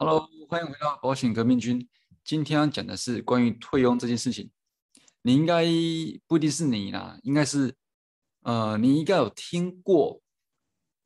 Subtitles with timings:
[0.00, 1.88] Hello，欢迎回到保险革命军。
[2.22, 4.48] 今天要讲的是关于退佣这件事情。
[5.22, 5.64] 你应该
[6.28, 7.74] 不一定是你啦，应该是
[8.42, 10.22] 呃，你应该有听过，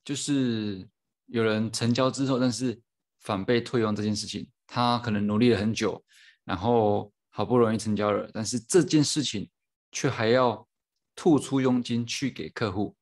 [0.04, 0.86] 就是
[1.24, 2.82] 有人成交之后，但是
[3.20, 4.46] 反被退佣这件事情。
[4.66, 6.04] 他可能努力了很久，
[6.44, 9.48] 然后好不容易成交了，但是这件事情
[9.90, 10.68] 却还要
[11.16, 12.94] 吐出佣金去给客户。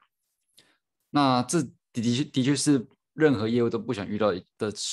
[1.11, 2.89] 那这的的确的确是。
[3.21, 4.43] 任何业务都不想遇到的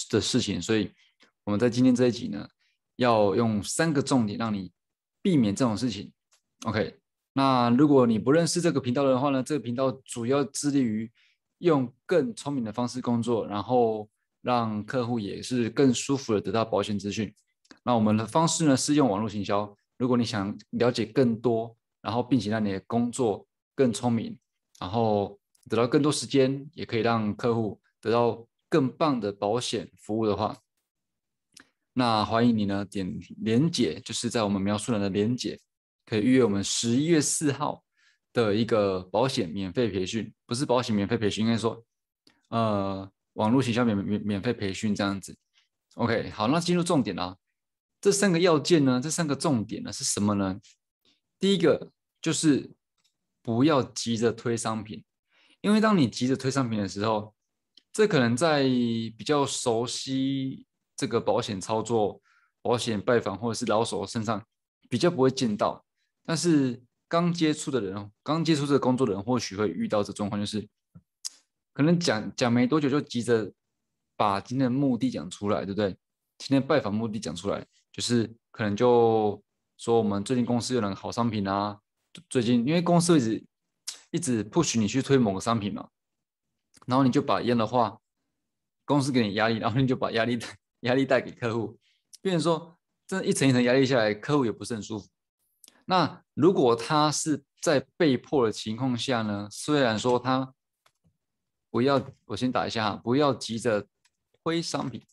[0.09, 0.91] 的事情，所以
[1.45, 2.47] 我们在今天这一集呢，
[2.97, 4.71] 要用三个重点让你
[5.21, 6.11] 避免这种事情。
[6.65, 6.99] OK，
[7.33, 11.09] 那如果你不认识这个频道的话呢，这个频道主要致力于
[11.59, 14.09] 用更聪明的方式工作，然后
[14.41, 17.33] 让客户也是更舒服的得到保险资讯。
[17.83, 19.75] 那我们的方式呢是用网络行销。
[19.97, 24.37] 如果你想了解更多，然后并且让你的工作更聪明，
[24.79, 25.39] 然后
[25.69, 27.79] 得到更多时间，也可以让客户。
[28.01, 30.57] 得到更棒的保险服务的话，
[31.93, 35.59] 那欢迎你呢点连结，就是在我们描述栏的连结，
[36.05, 37.83] 可以预约我们十一月四号
[38.33, 41.83] 的一个保险免费培训，不是保险免费培训，应该说
[42.49, 45.35] 呃网络营销免免免费培训这样子。
[45.95, 47.35] OK，好，那进入重点啦，
[47.99, 50.59] 这三个要件呢，这三个重点呢是什么呢？
[51.39, 52.75] 第一个就是
[53.41, 55.03] 不要急着推商品，
[55.61, 57.33] 因为当你急着推商品的时候，
[57.97, 62.21] 这可能在比较熟悉这个保险操作、
[62.61, 64.45] 保险拜访或者是老手身上
[64.87, 65.83] 比较不会见到，
[66.23, 70.69] 但是刚接触的人、刚接触这个工作的人，或许会遇到这状况，就是
[71.73, 73.51] 可能讲讲没多久就急着
[74.15, 75.97] 把今天的目的讲出来，对不对？
[76.37, 79.41] 今天拜访目的讲出来，就是可能就
[79.75, 81.79] 说我们最近公司有两个好商品啊，
[82.29, 83.45] 最近因为公司一直
[84.11, 85.89] 一直 push 你去推某个商品嘛。
[86.87, 87.99] 然后你就把一样的话，
[88.85, 90.39] 公司给你压力，然后你就把压力
[90.79, 91.77] 压力带给客户，
[92.21, 95.07] 变成说，这一层一层压力下来，客户也不是很舒服。
[95.85, 99.47] 那如果他是在被迫的情况下呢？
[99.51, 100.53] 虽然说他
[101.69, 103.85] 不要，我先打一下哈，不要急着
[104.41, 105.05] 推商品。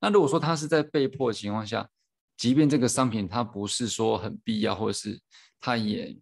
[0.00, 1.88] 那如果说他是在被迫的情况下，
[2.36, 5.20] 即便这个商品他不是说很必要，或者是
[5.60, 6.16] 他也。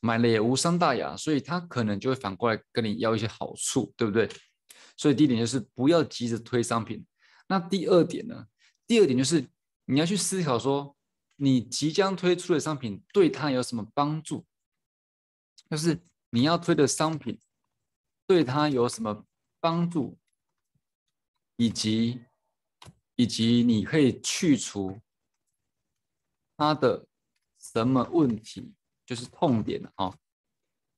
[0.00, 4.28] 买了也无伤大雅，所以他可能就会反过来跟你要一些好处，对不对？
[4.96, 7.06] 所以第一点就是不要急着推商品。
[7.48, 8.46] 那第二点呢？
[8.86, 9.48] 第二点就是
[9.86, 10.96] 你要去思考说，
[11.36, 14.46] 你即将推出的商品对他有什么帮助？
[15.70, 16.00] 就是
[16.30, 17.38] 你要推的商品
[18.26, 19.26] 对他有什么
[19.60, 20.18] 帮助，
[21.56, 22.24] 以及
[23.16, 25.00] 以及你可以去除
[26.56, 27.06] 他的
[27.58, 28.74] 什么问题？
[29.08, 30.14] 就是痛点了啊！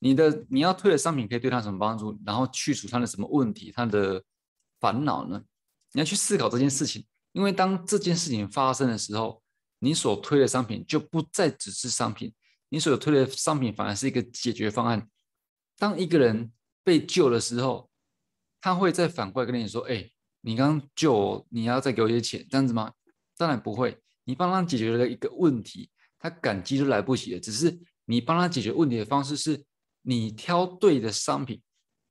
[0.01, 2.19] 你的你要推的商品可以对他什么帮助？
[2.27, 3.71] 然后去除他的什么问题？
[3.71, 4.21] 他的
[4.81, 5.41] 烦恼呢？
[5.93, 9.41] 你要去思考这件事情，因为当这件事情发生的时候，
[9.79, 12.35] 你所推的商品就不再只是商品，
[12.69, 15.09] 你所推的商品反而是一个解决方案。
[15.79, 16.51] 当一个人
[16.83, 17.89] 被救的时候，
[18.61, 20.11] 他会再反过来跟你说：“哎，
[20.41, 22.93] 你刚救我，你要再给我一些钱，这样子吗？”
[23.39, 25.89] 当然不会，你帮他解决了一个问题，
[26.19, 27.79] 他感激都来不及了，只是。
[28.11, 29.65] 你帮他解决问题的方式是，
[30.03, 31.63] 你挑对的商品，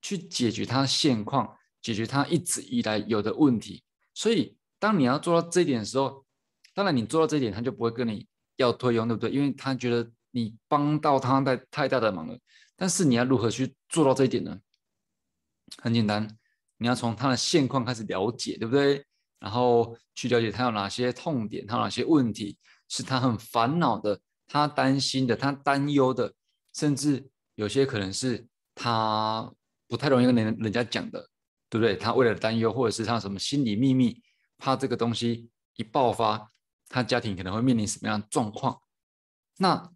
[0.02, 3.84] 去解决他现况，解决他一直以来有的问题。
[4.14, 6.26] 所以，当你要做到这一点的时候，
[6.74, 9.30] 当然你做到这一点，他就不会跟你要退佣，对不对？
[9.30, 12.40] 因为他觉得你帮到他太太大的忙了。
[12.78, 14.58] 但是你要如何去做到这一点呢？
[15.80, 16.26] 很简单，
[16.78, 19.06] 你要从他的现况开始了解，对不对？
[19.38, 24.18] 然后去了解他有哪些痛点，他有哪些问题是他很烦恼的。
[24.52, 26.34] 他担心的，他担忧的，
[26.74, 29.54] 甚至有些可能是他
[29.88, 31.30] 不太容易跟人人家讲的，
[31.70, 31.96] 对不对？
[31.96, 34.20] 他为了担忧，或者是他什么心理秘密，
[34.58, 36.52] 怕这个东西一爆发，
[36.88, 38.82] 他家庭可能会面临什么样的状况？
[39.60, 39.92] 那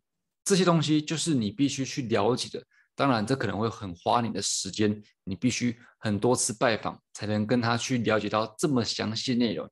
[0.45, 2.63] 这些东西就是你必须去了解的。
[2.93, 9.67] 当然，这可能会很花你的时间，你必须很多次拜访才能跟他去了解到这么详细内容。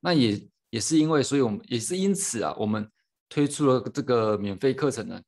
[0.00, 2.86] 那也也是因为，所以我们也是因此啊，我们。
[3.32, 5.18] 推出了这个免费课程呢，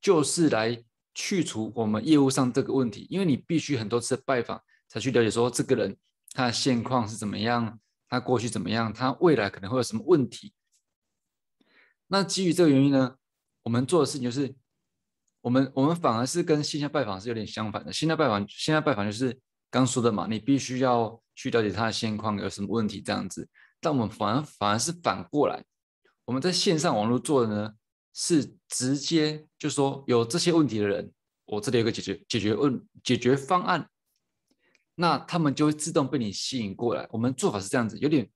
[0.00, 0.84] 就是来
[1.14, 5.96] 去除我们业务上这个问题，因为你必须很多次拜访才去了解说这个人
[6.32, 7.78] 他的现况是怎么样，
[8.08, 10.52] 他过去怎么样，他未来可能会有什么问题。
[12.08, 13.14] 那基于这个原因呢，
[13.62, 14.52] 我们做的事情就是，
[15.40, 17.92] 我们我们反而是跟线下拜访是有点相反的。
[17.92, 19.38] 线下拜访，线下拜访就是
[19.70, 23.48] 刚说的嘛，你必须要去了解他的现况有什么问题这样子，
[23.80, 25.64] 但我们反而反而是反过来。
[26.24, 27.74] 我们在线上网络做的呢，
[28.12, 31.12] 是直接就说有这些问题的人，
[31.46, 33.88] 我这里有个解决解决问解决方案，
[34.94, 37.06] 那他们就会自动被你吸引过来。
[37.10, 38.28] 我们做法是这样子，有点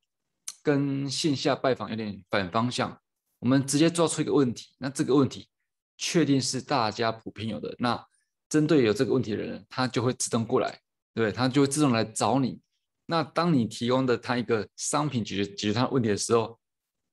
[0.62, 3.00] 跟线下拜访有点反方向。
[3.38, 5.48] 我们直接抓出一个问题，那这个问题
[5.96, 8.04] 确定是大家普遍有的，那
[8.48, 10.70] 针对有这个问题的人，他就会自动过来，
[11.14, 11.32] 对不对？
[11.32, 12.60] 他就会自动来找你。
[13.06, 16.58] 那当你提供的他一个商品解决解决他问题的时候，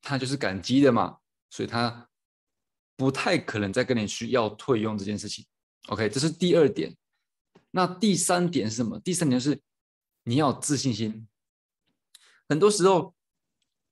[0.06, 1.18] 他就是感激的嘛，
[1.50, 2.08] 所以他
[2.96, 5.46] 不太可能再跟你去要退用这件事情。
[5.88, 6.96] OK，这是第二点。
[7.72, 9.00] 那第三点是什么？
[9.00, 9.62] 第三点是
[10.24, 11.28] 你要自信心。
[12.48, 13.16] 很多时候，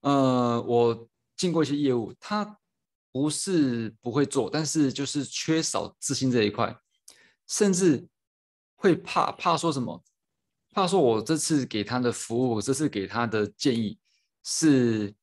[0.02, 1.10] 呃，我。
[1.36, 2.60] 进过一些业务，他
[3.12, 6.74] 不是不会做，但是就是缺少自信这一块，
[7.48, 8.08] 甚至
[8.76, 10.02] 会怕怕说什么，
[10.70, 13.98] 怕说我这次给他的服务，这次给他的建议
[14.44, 15.14] 是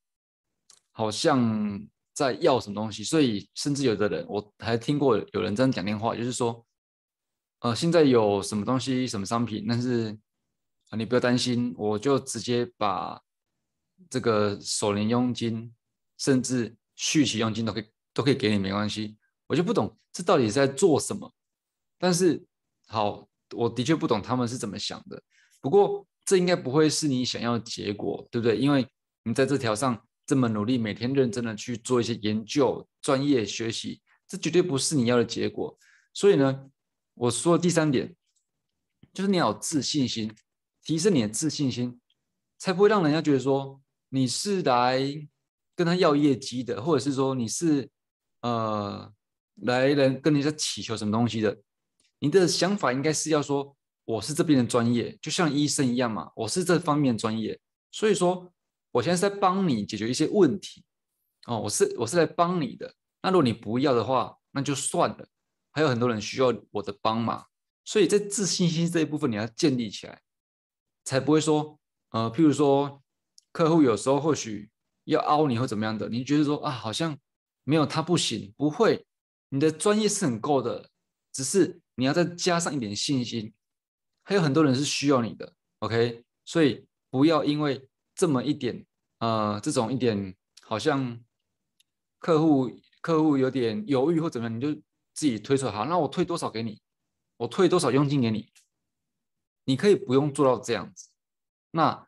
[1.01, 1.81] 好像
[2.13, 6.67] 在要什么东西，所以甚至有的人我还听过有人这样讲电话，就是说，
[7.61, 10.19] 呃，现在有什么东西什么商品，但是
[10.91, 13.21] 啊你不要担心，我就直接把
[14.11, 15.75] 这个首年佣金。
[16.23, 21.33] 甚至续期佣金都可以都可以给你没关系，我就不懂这到底是在做什么。
[21.99, 22.45] 但是
[22.89, 23.27] 好，
[23.57, 25.23] 我的确不懂他们是怎么想的。
[25.63, 28.59] 不过这应该不会是你想要的结果，对不对？
[28.59, 28.87] 因为
[29.23, 29.99] 你在这条上
[30.31, 35.77] 这么努力，每天认真的去做一些研究、专业学习，这绝对不是你要的结果。
[36.15, 36.71] 所以呢，
[37.15, 38.15] 我说第三点
[39.13, 40.33] 就是你要有自信心，
[40.85, 42.01] 提升你的自信心，
[42.59, 43.81] 才不会让人家觉得说
[44.11, 45.29] 你是来。
[45.77, 47.89] 跟他要业绩的，或者是说你是
[48.43, 49.11] 呃
[49.63, 51.57] 来人跟你在祈求什么东西的，
[52.19, 53.75] 你的想法应该是要说
[54.05, 57.59] 我是这边的专业，就像医生一样嘛，我是这方面专业，
[57.91, 58.53] 所以说
[58.93, 60.85] 我现在是在帮你解决一些问题
[61.47, 62.95] 哦，我是我是来帮你的。
[63.23, 65.29] 那如果你不要的话，那就算了，
[65.73, 67.47] 还有很多人需要我的帮忙，
[67.85, 70.21] 所以在自信心这一部分你要建立起来，
[71.05, 71.79] 才不会说
[72.11, 73.03] 呃，譬如说
[73.53, 74.71] 客户有时候或许。
[75.05, 76.09] 要凹你或怎么样的？
[76.09, 77.19] 你觉得说啊，好像
[77.65, 79.05] 没有他不行，不会，
[79.49, 80.89] 你的专业是很够的，
[81.33, 83.53] 只是你要再加上一点信心。
[84.23, 86.23] 还有很多人是需要你的，OK？
[86.45, 87.89] 所以不要因为
[88.21, 88.85] 这么一点，
[89.21, 91.19] 呃，这种一点好像
[92.19, 92.71] 客户
[93.01, 94.75] 客户有点犹豫或怎么样，你就
[95.15, 96.83] 自己推出好，那我退多少给你？
[97.39, 98.53] 我退多少佣金给你？
[99.65, 101.09] 你可以不用做到这样子。
[101.71, 102.07] 那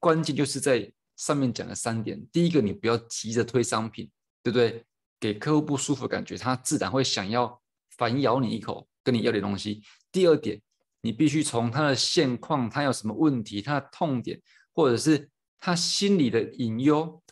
[0.00, 0.92] 关键就是在。
[1.16, 4.10] 上面讲的三点，第一个，你不要急着推商品，
[4.42, 4.84] 对不对？
[5.20, 7.62] 给客户不舒服的感觉，他自然会想要
[7.96, 9.80] 反咬你一口，跟你要点东西。
[10.10, 10.60] 第二点，
[11.02, 14.42] 你必须从他的现况，他有什么问题，他的痛点，
[14.74, 17.22] 或者是他心里的隐忧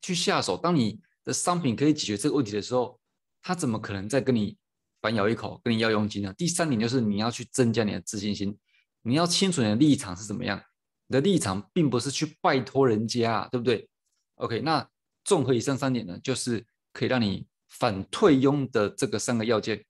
[0.00, 0.56] 去下手。
[0.56, 2.98] 当你的商品可以解决这个问题的时候，
[3.42, 4.56] 他怎么可能再跟你
[5.02, 6.32] 反咬一口，跟你要佣金呢？
[6.34, 8.56] 第三点就是你要去增加你的自信心，
[9.02, 10.62] 你要清楚你的立场是怎么样。
[11.06, 13.88] 你的立场并不是去拜托人家，对不对
[14.36, 14.88] ？OK，那
[15.24, 19.84] 综合以上三点呢，就是可以让你反退佣的这个三个要件。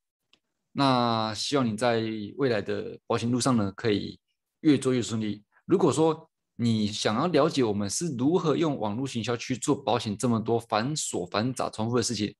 [0.72, 2.00] 那希望你在
[2.36, 4.18] 未来的保险路上呢，可以
[4.60, 5.44] 越做越顺利。
[5.66, 6.29] 如果说
[6.62, 12.34] 你想要了解我们是如何用网络行销去做保险这么多繁琐繁杂重复的事情，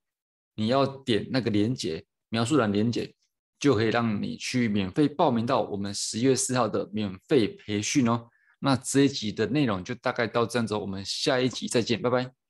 [0.53, 3.11] 你要点那个链接描述栏链接，
[3.59, 8.27] 就可以让你去免费报名到我们十月四号的免费培训哦。
[8.59, 12.40] 那这一集的内容就大概到这样子，我们下一集再见，拜拜。